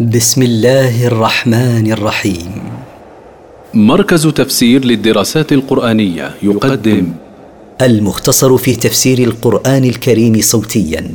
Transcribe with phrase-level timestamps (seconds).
[0.00, 2.52] بسم الله الرحمن الرحيم
[3.74, 7.12] مركز تفسير للدراسات القرآنية يقدم
[7.82, 11.10] المختصر في تفسير القرآن الكريم صوتيا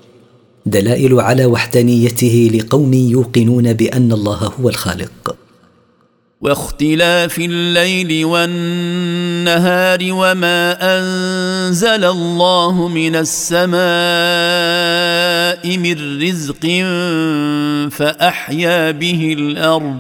[0.66, 5.36] دلائل على وحدانيته لقوم يوقنون بان الله هو الخالق
[6.40, 16.62] واختلاف الليل والنهار وما انزل الله من السماء من رزق
[17.96, 19.96] فاحيا به الارض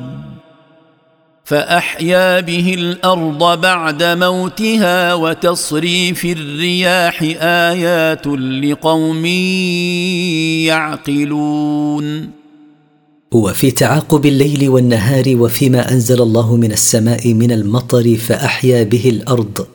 [1.44, 8.26] فاحيا به الارض بعد موتها وتصريف الرياح ايات
[8.62, 9.26] لقوم
[11.06, 12.35] يعقلون
[13.32, 19.66] وفي تعاقب الليل والنهار وفيما انزل الله من السماء من المطر فاحيا به الارض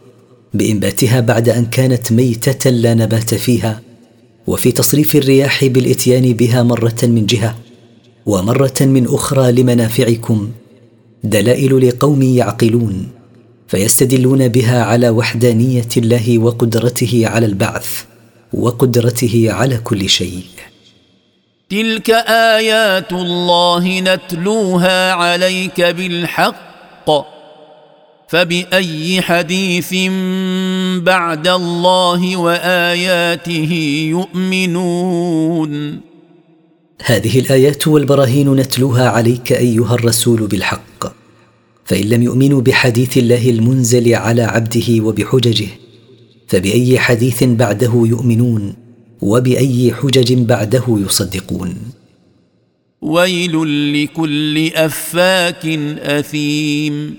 [0.54, 3.82] بانباتها بعد ان كانت ميته لا نبات فيها
[4.48, 7.56] وفي تصريف الرياح بالاتيان بها مره من جهه
[8.26, 10.50] ومره من اخرى لمنافعكم
[11.24, 13.08] دلائل لقوم يعقلون
[13.68, 17.88] فيستدلون بها على وحدانيه الله وقدرته على البعث
[18.54, 20.44] وقدرته على كل شيء
[21.72, 27.06] تلك ايات الله نتلوها عليك بالحق
[28.28, 29.94] فباي حديث
[31.04, 33.72] بعد الله واياته
[34.10, 36.00] يؤمنون
[37.06, 41.14] هذه الايات والبراهين نتلوها عليك ايها الرسول بالحق
[41.86, 45.68] فان لم يؤمنوا بحديث الله المنزل على عبده وبحججه
[46.48, 48.81] فباي حديث بعده يؤمنون
[49.22, 51.76] وباي حجج بعده يصدقون
[53.02, 53.52] ويل
[54.04, 55.66] لكل افاك
[56.02, 57.16] اثيم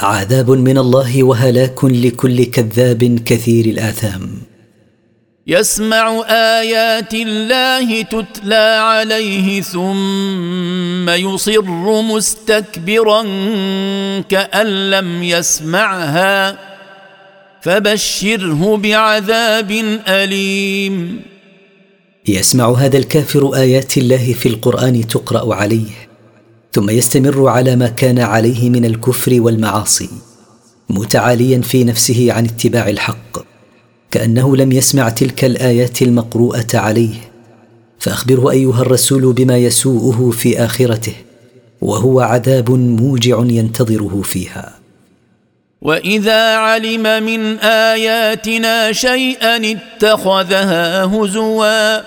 [0.00, 4.30] عذاب من الله وهلاك لكل كذاب كثير الاثام
[5.46, 13.22] يسمع ايات الله تتلى عليه ثم يصر مستكبرا
[14.20, 16.65] كان لم يسمعها
[17.60, 19.70] فبشره بعذاب
[20.08, 21.20] اليم
[22.28, 26.08] يسمع هذا الكافر ايات الله في القران تقرا عليه
[26.72, 30.08] ثم يستمر على ما كان عليه من الكفر والمعاصي
[30.90, 33.38] متعاليا في نفسه عن اتباع الحق
[34.10, 37.14] كانه لم يسمع تلك الايات المقروءه عليه
[37.98, 41.12] فاخبره ايها الرسول بما يسوءه في اخرته
[41.80, 44.75] وهو عذاب موجع ينتظره فيها
[45.82, 52.00] واذا علم من اياتنا شيئا اتخذها هزوا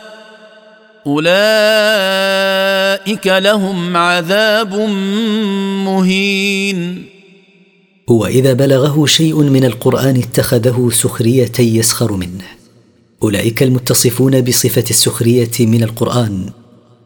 [1.07, 4.73] اولئك لهم عذاب
[5.85, 7.05] مهين
[8.07, 12.43] واذا بلغه شيء من القران اتخذه سخريه يسخر منه
[13.23, 16.49] اولئك المتصفون بصفه السخريه من القران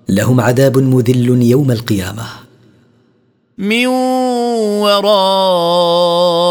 [0.10, 2.24] لهم عذاب مذل يوم القيامه
[3.58, 3.88] من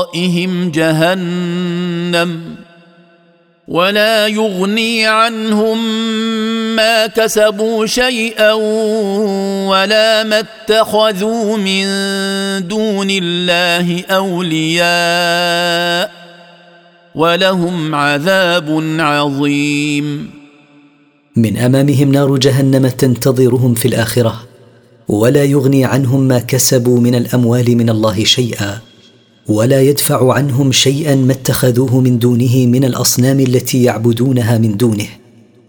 [0.08, 2.40] ورائهم جهنم
[3.68, 5.84] ولا يغني عنهم
[6.76, 8.52] ما كسبوا شيئا
[9.62, 11.84] ولا ما اتخذوا من
[12.68, 16.10] دون الله اولياء
[17.14, 20.30] ولهم عذاب عظيم
[21.36, 24.51] من امامهم نار جهنم تنتظرهم في الاخره
[25.12, 28.78] ولا يغني عنهم ما كسبوا من الاموال من الله شيئا
[29.48, 35.06] ولا يدفع عنهم شيئا ما اتخذوه من دونه من الاصنام التي يعبدونها من دونه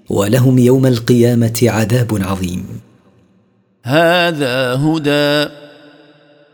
[0.10, 2.66] ولهم يوم القيامه عذاب عظيم
[3.84, 5.50] هذا هدى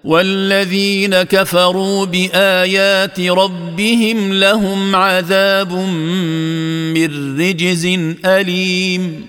[0.06, 5.72] والذين كفروا بايات ربهم لهم عذاب
[6.94, 7.86] من رجز
[8.26, 9.26] اليم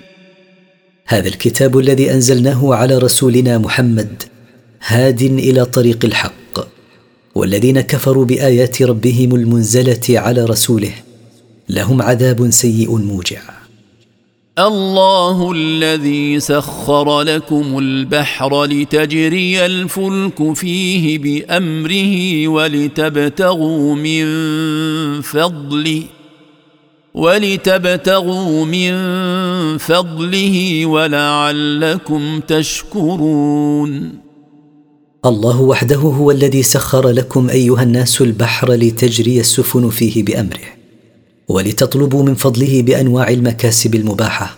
[1.13, 4.23] هذا الكتاب الذي انزلناه على رسولنا محمد
[4.87, 6.69] هاد الى طريق الحق
[7.35, 10.93] والذين كفروا بايات ربهم المنزله على رسوله
[11.69, 13.43] لهم عذاب سيء موجع
[14.59, 24.23] الله الذي سخر لكم البحر لتجري الفلك فيه بامره ولتبتغوا من
[25.23, 26.03] فضله
[27.15, 28.93] ولتبتغوا من
[29.79, 34.13] فضله ولعلكم تشكرون
[35.25, 40.69] الله وحده هو الذي سخر لكم ايها الناس البحر لتجري السفن فيه بامره
[41.49, 44.57] ولتطلبوا من فضله بانواع المكاسب المباحه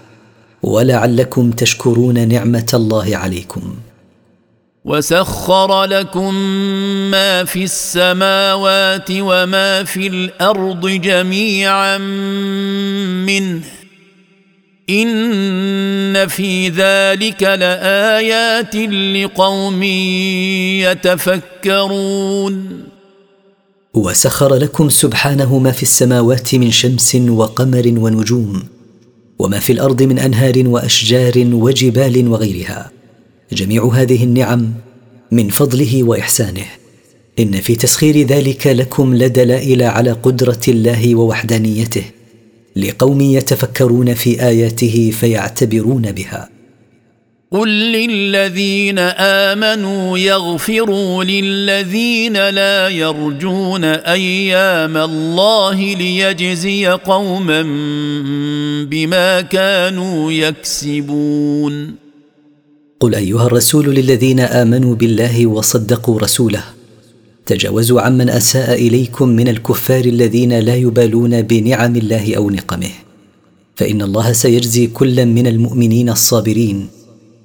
[0.62, 3.60] ولعلكم تشكرون نعمه الله عليكم
[4.84, 6.34] وسخر لكم
[7.10, 11.98] ما في السماوات وما في الارض جميعا
[13.26, 13.64] منه
[14.90, 18.74] ان في ذلك لايات
[19.16, 19.82] لقوم
[21.92, 22.84] يتفكرون
[23.94, 28.62] وسخر لكم سبحانه ما في السماوات من شمس وقمر ونجوم
[29.38, 32.90] وما في الارض من انهار واشجار وجبال وغيرها
[33.54, 34.72] جميع هذه النعم
[35.30, 36.64] من فضله واحسانه
[37.38, 42.04] ان في تسخير ذلك لكم لدلائل على قدره الله ووحدانيته
[42.76, 46.48] لقوم يتفكرون في اياته فيعتبرون بها
[47.50, 57.62] قل للذين امنوا يغفروا للذين لا يرجون ايام الله ليجزي قوما
[58.84, 62.01] بما كانوا يكسبون
[63.02, 66.62] قل ايها الرسول للذين امنوا بالله وصدقوا رسوله
[67.46, 72.90] تجاوزوا عمن اساء اليكم من الكفار الذين لا يبالون بنعم الله او نقمه
[73.76, 76.88] فان الله سيجزي كلا من المؤمنين الصابرين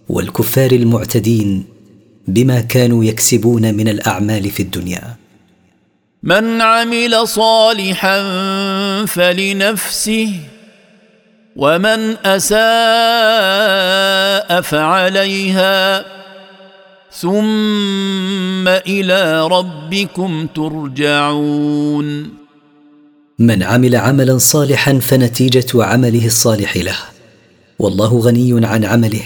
[0.10, 1.64] والكفار المعتدين
[2.28, 5.16] بما كانوا يكسبون من الاعمال في الدنيا
[6.24, 8.20] من عمل صالحا
[9.06, 10.30] فلنفسه
[11.58, 16.06] ومن اساء فعليها
[17.12, 22.30] ثم الى ربكم ترجعون
[23.40, 26.96] من عمل عملا صالحا فنتيجه عمله الصالح له
[27.80, 29.24] والله غني عن عمله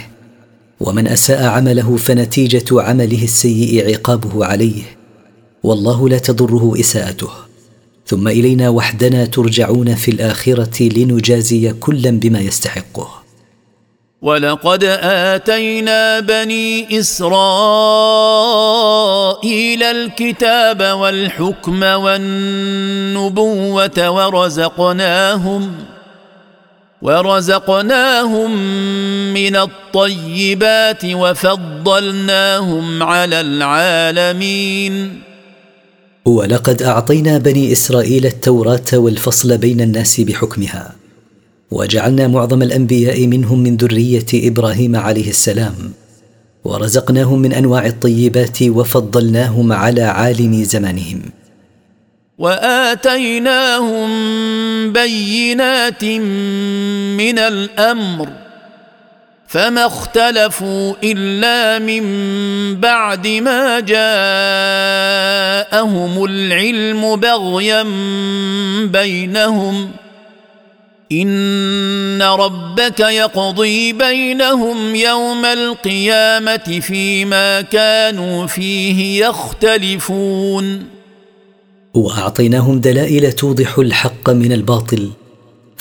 [0.80, 4.84] ومن اساء عمله فنتيجه عمله السيء عقابه عليه
[5.64, 7.30] والله لا تضره اساءته
[8.06, 13.08] ثم الينا وحدنا ترجعون في الاخره لنجازي كلا بما يستحقه
[14.22, 25.72] ولقد اتينا بني اسرائيل الكتاب والحكم والنبوه ورزقناهم
[27.02, 28.58] ورزقناهم
[29.34, 35.24] من الطيبات وفضلناهم على العالمين
[36.26, 40.96] ولقد اعطينا بني اسرائيل التوراه والفصل بين الناس بحكمها
[41.72, 45.74] وجعلنا معظم الانبياء منهم من ذريه ابراهيم عليه السلام
[46.64, 51.22] ورزقناهم من انواع الطيبات وفضلناهم على عالم زمانهم
[52.38, 54.10] واتيناهم
[54.94, 56.04] بينات
[57.22, 58.41] من الامر
[59.52, 62.02] فما اختلفوا الا من
[62.80, 67.84] بعد ما جاءهم العلم بغيا
[68.86, 69.92] بينهم
[71.12, 80.86] ان ربك يقضي بينهم يوم القيامه فيما كانوا فيه يختلفون
[81.94, 85.10] واعطيناهم دلائل توضح الحق من الباطل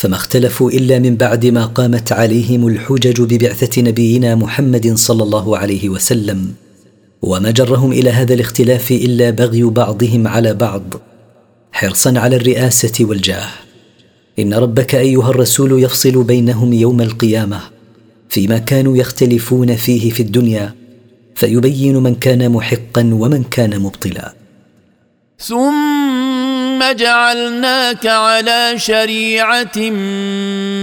[0.00, 5.88] فما اختلفوا الا من بعد ما قامت عليهم الحجج ببعثه نبينا محمد صلى الله عليه
[5.88, 6.52] وسلم
[7.22, 10.82] وما جرهم الى هذا الاختلاف الا بغي بعضهم على بعض
[11.72, 13.46] حرصا على الرئاسه والجاه
[14.38, 17.60] ان ربك ايها الرسول يفصل بينهم يوم القيامه
[18.28, 20.74] فيما كانوا يختلفون فيه في الدنيا
[21.34, 24.34] فيبين من كان محقا ومن كان مبطلا
[25.38, 25.99] ثم
[26.80, 29.78] ثم جعلناك على شريعه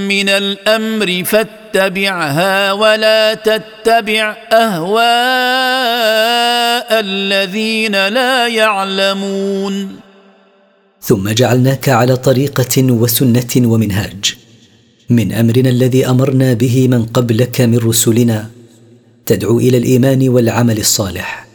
[0.08, 10.00] من الامر فاتبعها ولا تتبع اهواء الذين لا يعلمون
[11.02, 14.36] ثم جعلناك على طريقه وسنه ومنهاج
[15.10, 18.48] من امرنا الذي امرنا به من قبلك من رسلنا
[19.26, 21.47] تدعو الى الايمان والعمل الصالح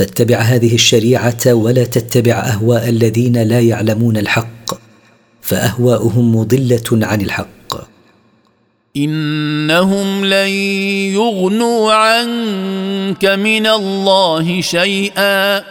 [0.00, 4.78] فاتبع هذه الشريعه ولا تتبع اهواء الذين لا يعلمون الحق
[5.42, 7.88] فاهواؤهم مضله عن الحق
[8.96, 10.48] انهم لن
[11.16, 15.62] يغنوا عنك من الله شيئا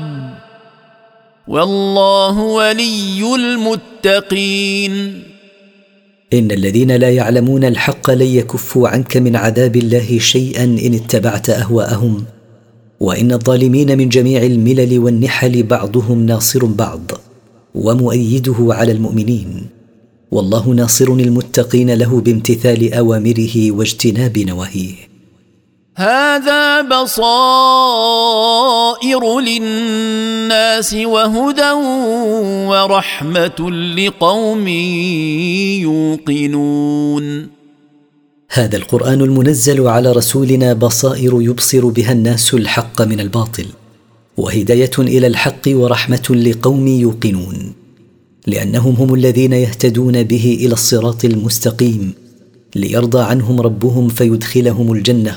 [1.48, 5.31] والله ولي المتقين
[6.32, 12.24] ان الذين لا يعلمون الحق لن يكفوا عنك من عذاب الله شيئا ان اتبعت اهواءهم
[13.00, 17.00] وان الظالمين من جميع الملل والنحل بعضهم ناصر بعض
[17.74, 19.66] ومؤيده على المؤمنين
[20.30, 25.11] والله ناصر المتقين له بامتثال اوامره واجتناب نواهيه
[25.96, 31.70] هذا بصائر للناس وهدى
[32.70, 34.68] ورحمه لقوم
[36.18, 37.46] يوقنون
[38.50, 43.66] هذا القران المنزل على رسولنا بصائر يبصر بها الناس الحق من الباطل
[44.36, 47.72] وهدايه الى الحق ورحمه لقوم يوقنون
[48.46, 52.12] لانهم هم الذين يهتدون به الى الصراط المستقيم
[52.76, 55.36] ليرضى عنهم ربهم فيدخلهم الجنه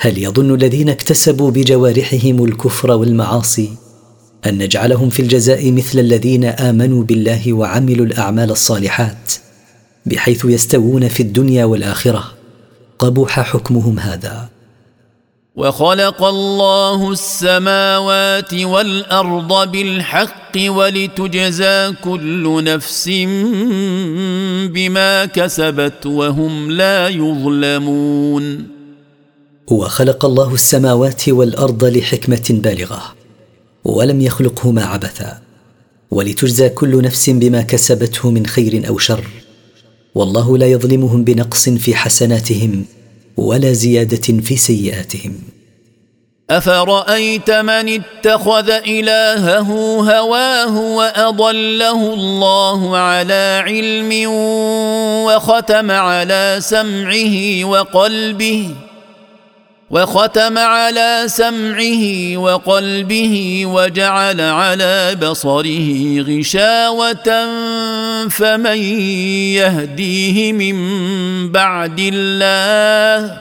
[0.00, 3.70] هل يظن الذين اكتسبوا بجوارحهم الكفر والمعاصي
[4.46, 9.32] ان نجعلهم في الجزاء مثل الذين امنوا بالله وعملوا الاعمال الصالحات
[10.06, 12.24] بحيث يستوون في الدنيا والاخره
[12.98, 14.48] قبح حكمهم هذا
[15.56, 23.08] وخلق الله السماوات والارض بالحق ولتجزى كل نفس
[24.72, 28.77] بما كسبت وهم لا يظلمون
[29.70, 33.02] وخلق الله السماوات والارض لحكمه بالغه
[33.84, 35.38] ولم يخلقهما عبثا
[36.10, 39.24] ولتجزى كل نفس بما كسبته من خير او شر
[40.14, 42.84] والله لا يظلمهم بنقص في حسناتهم
[43.36, 45.32] ولا زياده في سيئاتهم
[46.50, 49.72] افرايت من اتخذ الهه
[50.12, 54.30] هواه واضله الله على علم
[55.26, 58.68] وختم على سمعه وقلبه
[59.90, 67.48] وختم على سمعه وقلبه وجعل على بصره غشاوه
[68.28, 68.76] فمن
[69.52, 70.74] يهديه من
[71.52, 73.36] بعد الله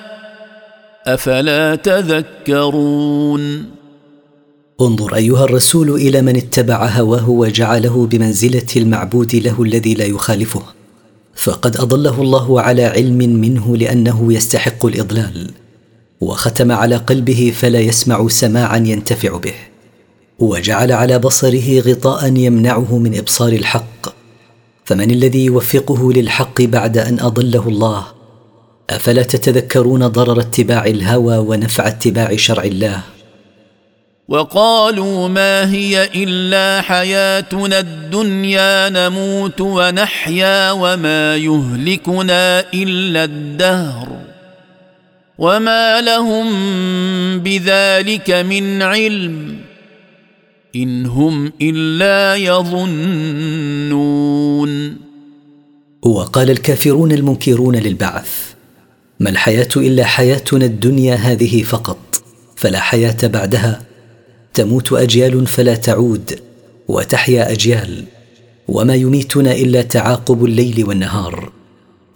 [1.08, 3.66] افلا تذكرون
[4.82, 10.62] انظر ايها الرسول الى من اتبع هواه وجعله بمنزله المعبود له الذي لا يخالفه
[11.36, 15.51] فقد اضله الله على علم منه لانه يستحق الاضلال
[16.22, 19.54] وختم على قلبه فلا يسمع سماعا ينتفع به
[20.40, 24.08] وجعل على بصره غطاء يمنعه من ابصار الحق
[24.86, 28.06] فمن الذي يوفقه للحق بعد ان اضله الله
[28.90, 33.02] افلا تتذكرون ضرر اتباع الهوى ونفع اتباع شرع الله
[34.28, 44.22] وقالوا ما هي الا حياتنا الدنيا نموت ونحيا وما يهلكنا الا الدهر
[45.38, 46.48] وما لهم
[47.39, 49.58] بذلك من علم
[50.75, 54.98] ان هم الا يظنون
[56.06, 58.29] وقال الكافرون المنكرون للبعث
[59.20, 62.22] ما الحياه الا حياتنا الدنيا هذه فقط
[62.56, 63.82] فلا حياه بعدها
[64.53, 66.39] تموت اجيال فلا تعود
[66.88, 68.03] وتحيا اجيال
[68.67, 71.51] وما يميتنا الا تعاقب الليل والنهار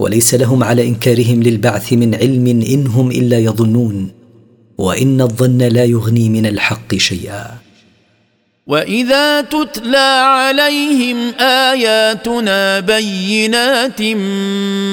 [0.01, 4.11] وليس لهم على انكارهم للبعث من علم انهم الا يظنون
[4.77, 7.45] وان الظن لا يغني من الحق شيئا
[8.67, 14.01] واذا تتلى عليهم اياتنا بينات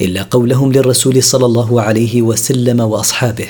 [0.00, 3.46] الا قولهم للرسول صلى الله عليه وسلم واصحابه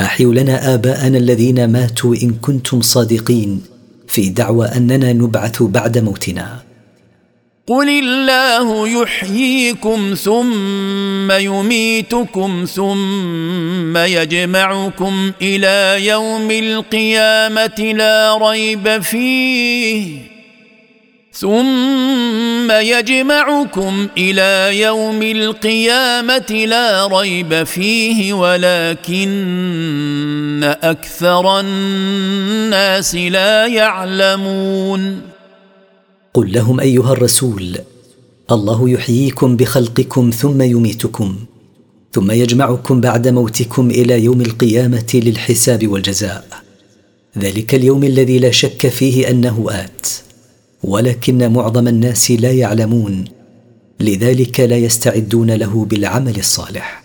[0.00, 3.60] احيوا لنا اباءنا الذين ماتوا ان كنتم صادقين
[4.08, 6.69] في دعوى اننا نبعث بعد موتنا
[7.70, 20.16] قل الله يحييكم ثم يميتكم ثم يجمعكم الى يوم القيامه لا ريب فيه
[21.32, 35.22] ثم يجمعكم الى يوم القيامه لا ريب فيه ولكن اكثر الناس لا يعلمون
[36.34, 37.78] قل لهم ايها الرسول
[38.50, 41.36] الله يحييكم بخلقكم ثم يميتكم
[42.12, 46.44] ثم يجمعكم بعد موتكم الى يوم القيامه للحساب والجزاء
[47.38, 50.06] ذلك اليوم الذي لا شك فيه انه ات
[50.84, 53.24] ولكن معظم الناس لا يعلمون
[54.00, 57.04] لذلك لا يستعدون له بالعمل الصالح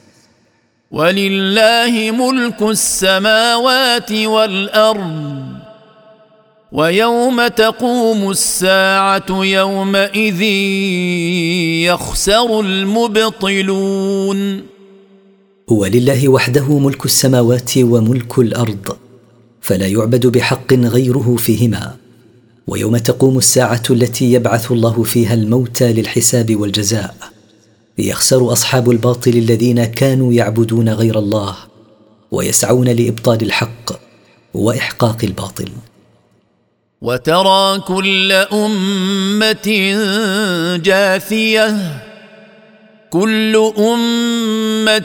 [0.92, 5.65] ولله ملك السماوات والارض
[6.72, 10.42] ويوم تقوم الساعه يومئذ
[11.94, 14.62] يخسر المبطلون
[15.70, 18.96] ولله وحده ملك السماوات وملك الارض
[19.62, 21.96] فلا يعبد بحق غيره فيهما
[22.68, 27.16] ويوم تقوم الساعه التي يبعث الله فيها الموتى للحساب والجزاء
[27.98, 31.56] يخسر اصحاب الباطل الذين كانوا يعبدون غير الله
[32.32, 34.00] ويسعون لابطال الحق
[34.54, 35.70] واحقاق الباطل
[37.06, 39.70] وترى كل امه
[40.84, 42.02] جاثيه
[43.10, 44.98] كل امه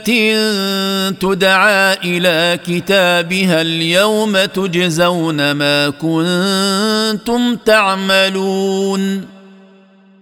[1.21, 9.21] تدعى الى كتابها اليوم تجزون ما كنتم تعملون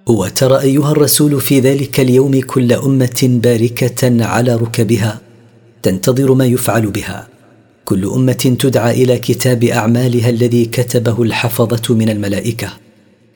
[0.08, 5.20] وترى ايها الرسول في ذلك اليوم كل امه باركه على ركبها
[5.84, 7.28] تنتظر ما يفعل بها
[7.90, 12.68] كل امه تدعى الى كتاب اعمالها الذي كتبه الحفظه من الملائكه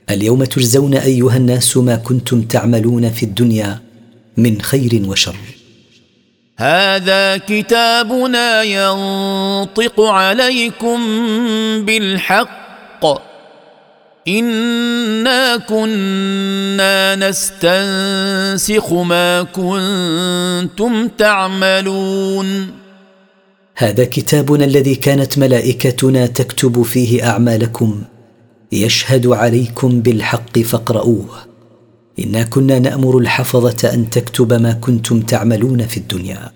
[0.10, 3.80] اليوم تجزون ايها الناس ما كنتم تعملون في الدنيا
[4.38, 5.36] من خير وشر
[6.58, 11.00] هذا كتابنا ينطق عليكم
[11.86, 13.06] بالحق
[14.28, 22.83] انا كنا نستنسخ ما كنتم تعملون
[23.76, 28.02] هذا كتابنا الذي كانت ملائكتنا تكتب فيه اعمالكم
[28.72, 31.36] يشهد عليكم بالحق فاقرؤوه
[32.20, 36.52] انا كنا نامر الحفظه ان تكتب ما كنتم تعملون في الدنيا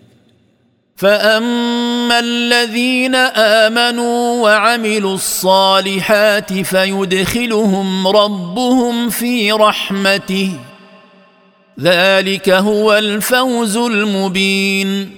[0.95, 10.51] فاما الذين امنوا وعملوا الصالحات فيدخلهم ربهم في رحمته
[11.81, 15.09] ذلك هو الفوز المبين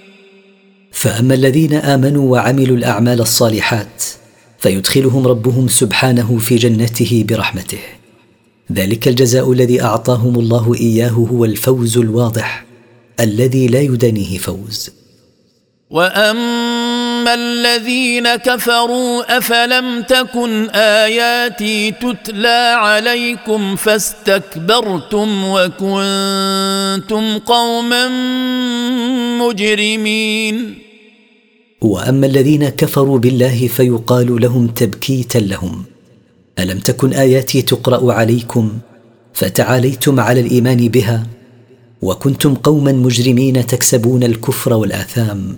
[0.91, 4.03] فاما الذين امنوا وعملوا الاعمال الصالحات
[4.59, 7.77] فيدخلهم ربهم سبحانه في جنته برحمته
[8.71, 12.65] ذلك الجزاء الذي اعطاهم الله اياه هو الفوز الواضح
[13.19, 14.89] الذي لا يدانيه فوز
[15.89, 16.58] واما
[17.19, 28.07] اما الذين كفروا افلم تكن اياتي تتلى عليكم فاستكبرتم وكنتم قوما
[29.39, 30.77] مجرمين
[31.81, 35.83] واما الذين كفروا بالله فيقال لهم تبكيتا لهم
[36.59, 38.71] الم تكن اياتي تقرا عليكم
[39.33, 41.23] فتعاليتم على الايمان بها
[42.01, 45.57] وكنتم قوما مجرمين تكسبون الكفر والاثام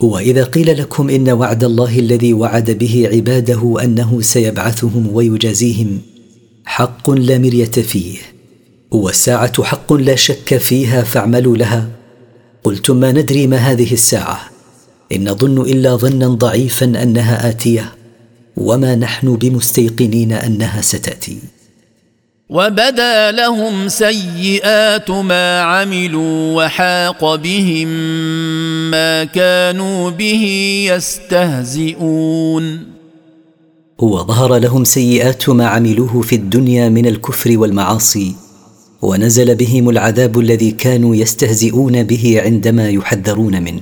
[0.00, 5.98] واذا قيل لكم ان وعد الله الذي وعد به عباده انه سيبعثهم ويجازيهم
[6.64, 8.18] حق لا مريه فيه
[8.90, 11.88] والساعه حق لا شك فيها فاعملوا لها
[12.64, 14.50] قلتم ما ندري ما هذه الساعه
[15.12, 17.92] ان نظن الا ظنا ضعيفا انها اتيه
[18.56, 21.38] وما نحن بمستيقنين انها ستاتي
[22.50, 27.88] وبدا لهم سيئات ما عملوا وحاق بهم
[28.90, 30.44] ما كانوا به
[30.96, 32.82] يستهزئون
[33.98, 38.34] وظهر لهم سيئات ما عملوه في الدنيا من الكفر والمعاصي
[39.02, 43.80] ونزل بهم العذاب الذي كانوا يستهزئون به عندما يحذرون منه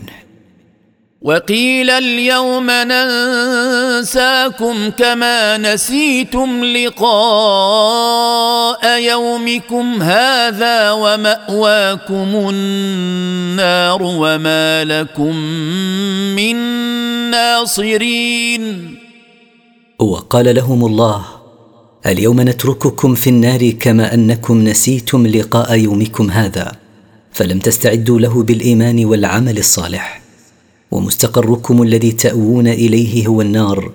[1.23, 8.44] وقيل اليوم ننساكم كما نسيتم لقاء
[8.99, 15.37] يومكم هذا وماواكم النار وما لكم
[16.37, 16.57] من
[17.31, 18.95] ناصرين
[19.99, 21.25] وقال لهم الله
[22.07, 26.73] اليوم نترككم في النار كما انكم نسيتم لقاء يومكم هذا
[27.33, 30.21] فلم تستعدوا له بالايمان والعمل الصالح
[30.91, 33.93] ومستقركم الذي تاوون اليه هو النار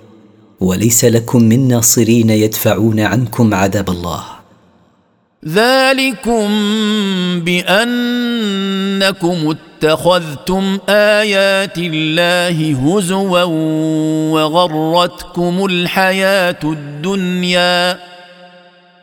[0.60, 4.24] وليس لكم من ناصرين يدفعون عنكم عذاب الله
[5.48, 6.48] ذلكم
[7.40, 13.42] بانكم اتخذتم ايات الله هزوا
[14.32, 17.98] وغرتكم الحياه الدنيا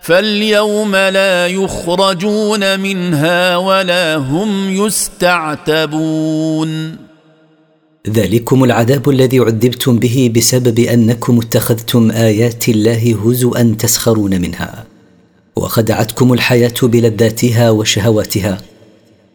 [0.02, 6.96] فاليوم لا يخرجون منها ولا هم يستعتبون
[8.10, 14.87] ذلكم العذاب الذي عذبتم به بسبب انكم اتخذتم ايات الله هزوا تسخرون منها
[15.58, 18.58] وخدعتكم الحياه بلذاتها وشهواتها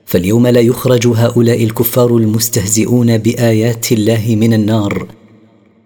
[0.06, 5.06] فاليوم لا يخرج هؤلاء الكفار المستهزئون بايات الله من النار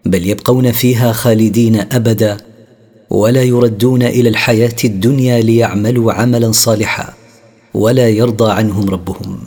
[0.05, 2.37] بل يبقون فيها خالدين ابدا
[3.11, 7.15] ولا يردون الى الحياه الدنيا ليعملوا عملا صالحا
[7.75, 9.39] ولا يرضى عنهم ربهم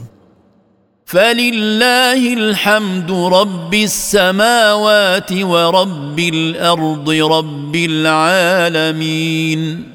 [1.06, 9.92] فلله الحمد رب السماوات ورب الارض رب العالمين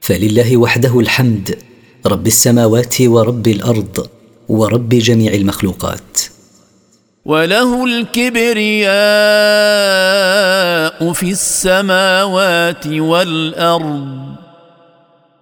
[0.00, 1.58] فلله وحده الحمد
[2.06, 4.06] رب السماوات ورب الارض
[4.48, 6.20] ورب جميع المخلوقات
[7.24, 8.62] وله الكبرياء
[11.12, 14.18] في السماوات والارض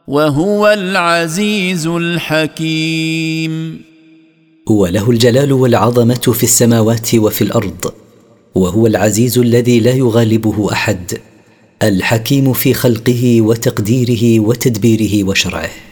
[0.09, 3.83] وهو العزيز الحكيم
[4.71, 7.93] وله الجلال والعظمه في السماوات وفي الارض
[8.55, 11.19] وهو العزيز الذي لا يغالبه احد
[11.83, 15.88] الحكيم في خلقه وتقديره وتدبيره وشرعه